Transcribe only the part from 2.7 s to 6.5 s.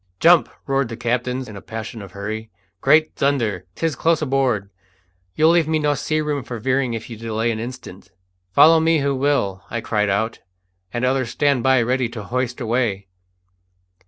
"Great thunder! 'tis close aboard! You'll leave me no sea room